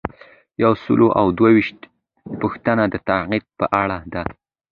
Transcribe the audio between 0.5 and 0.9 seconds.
یو